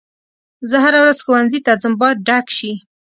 زه 0.69 0.77
هره 0.83 0.99
ورځ 1.03 1.17
ښوونځي 1.25 1.59
ته 1.65 1.71
ځم 1.81 1.93
باید 2.01 2.23
ډک 2.27 2.45
شي. 2.57 2.71